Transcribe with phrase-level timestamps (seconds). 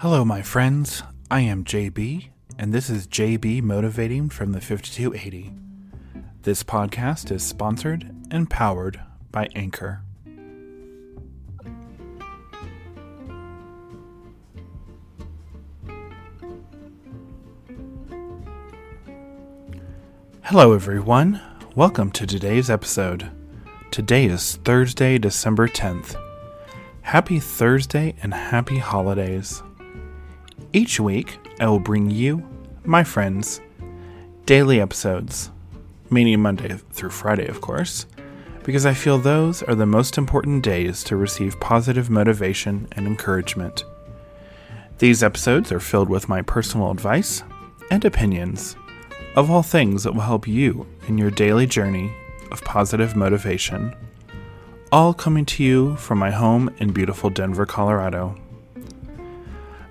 [0.00, 1.02] Hello, my friends.
[1.30, 5.54] I am JB, and this is JB Motivating from the 5280.
[6.42, 9.00] This podcast is sponsored and powered
[9.32, 10.02] by Anchor.
[20.42, 21.40] Hello, everyone.
[21.74, 23.30] Welcome to today's episode.
[23.90, 26.22] Today is Thursday, December 10th.
[27.00, 29.62] Happy Thursday and happy holidays.
[30.76, 32.46] Each week, I will bring you,
[32.84, 33.62] my friends,
[34.44, 35.50] daily episodes,
[36.10, 38.04] meaning Monday through Friday, of course,
[38.62, 43.84] because I feel those are the most important days to receive positive motivation and encouragement.
[44.98, 47.42] These episodes are filled with my personal advice
[47.90, 48.76] and opinions
[49.34, 52.12] of all things that will help you in your daily journey
[52.52, 53.96] of positive motivation.
[54.92, 58.38] All coming to you from my home in beautiful Denver, Colorado.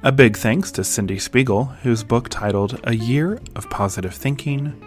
[0.05, 4.79] A big thanks to Cyndie Spiegel, whose book titled A Year of Positive Thinking,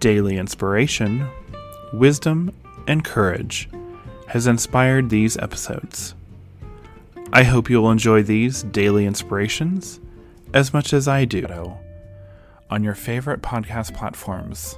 [0.00, 1.26] Daily Inspiration,
[1.94, 2.52] Wisdom,
[2.86, 3.70] and Courage
[4.26, 6.14] has inspired these episodes.
[7.32, 9.98] I hope you'll enjoy these daily inspirations
[10.52, 11.46] as much as I do
[12.68, 14.76] on your favorite podcast platforms,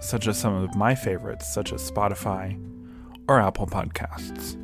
[0.00, 2.62] such as some of my favorites, such as Spotify
[3.26, 4.58] or Apple Podcasts.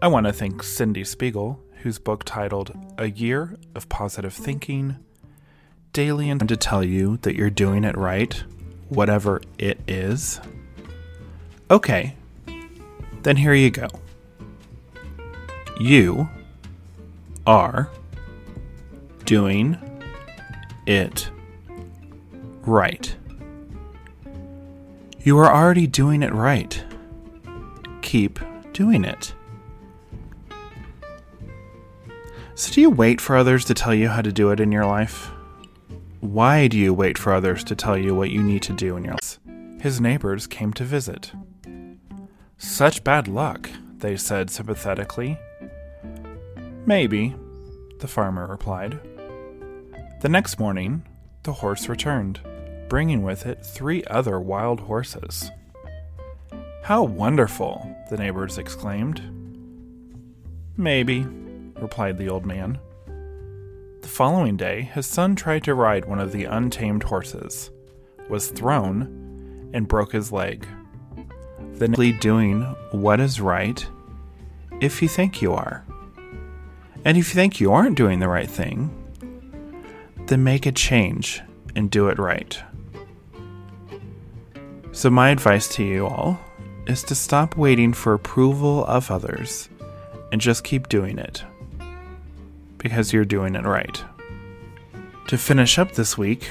[0.00, 4.96] I want to thank Cyndie Spiegel, whose book titled A Year of Positive Thinking,
[5.92, 8.44] daily and to tell you that you're doing it right,
[8.88, 10.40] whatever it is.
[11.70, 12.14] Okay,
[13.22, 13.88] then here you go.
[15.80, 16.28] You
[17.46, 17.90] are
[19.24, 19.76] doing
[20.86, 21.30] it
[22.62, 23.16] right.
[25.20, 26.82] You are already doing it right.
[28.02, 28.38] Keep
[28.72, 29.34] doing it.
[32.58, 34.86] So, do you wait for others to tell you how to do it in your
[34.86, 35.30] life?
[36.20, 39.04] Why do you wait for others to tell you what you need to do in
[39.04, 39.38] your life?
[39.78, 41.32] His neighbors came to visit.
[42.56, 43.68] Such bad luck,
[43.98, 45.38] they said sympathetically.
[46.86, 47.36] Maybe,
[47.98, 49.00] the farmer replied.
[50.22, 51.04] The next morning,
[51.42, 52.40] the horse returned,
[52.88, 55.50] bringing with it three other wild horses.
[56.84, 57.94] How wonderful!
[58.08, 59.20] the neighbors exclaimed.
[60.78, 61.26] Maybe,
[61.80, 62.78] replied the old man.
[64.02, 67.70] The following day, his son tried to ride one of the untamed horses,
[68.28, 70.66] was thrown, and broke his leg.
[71.72, 73.84] Then, doing what is right
[74.80, 75.84] if you think you are.
[77.04, 78.90] And if you think you aren't doing the right thing,
[80.26, 81.42] then make a change
[81.74, 82.58] and do it right.
[84.92, 86.38] So, my advice to you all
[86.86, 89.68] is to stop waiting for approval of others
[90.32, 91.44] and just keep doing it
[92.78, 94.02] because you're doing it right.
[95.28, 96.50] To finish up this week,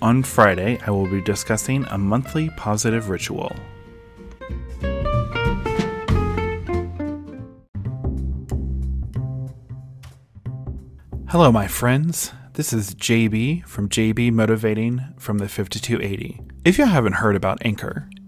[0.00, 3.52] on Friday, I will be discussing a monthly positive ritual.
[11.28, 12.32] Hello, my friends.
[12.54, 16.40] This is JB from JB Motivating from the 5280.
[16.64, 18.08] If you haven't heard about Anchor,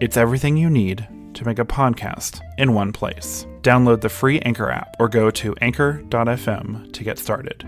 [0.00, 3.46] It's everything you need to make a podcast in one place.
[3.62, 7.64] Download the free Anchor app or go to anchor.fm to get started.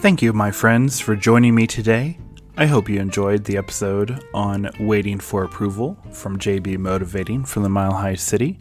[0.00, 2.18] Thank you, my friends, for joining me today.
[2.58, 7.70] I hope you enjoyed the episode on waiting for approval from JB Motivating from the
[7.70, 8.58] Mile High City.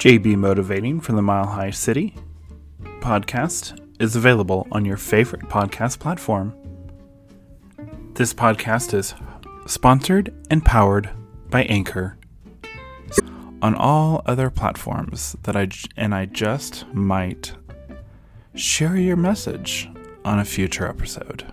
[0.00, 2.14] JB Motivating from the Mile High City
[3.00, 6.54] podcast is available on your favorite podcast platform.
[8.14, 9.14] This podcast is
[9.66, 11.10] sponsored and powered
[11.50, 12.16] by Anchor.
[13.60, 15.68] On all other platforms that I
[15.98, 17.52] and I just might
[18.54, 19.86] share your message
[20.24, 21.44] on a future episode.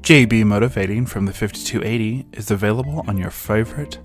[0.00, 4.00] JB Motivating from the 5280 is available on your favorite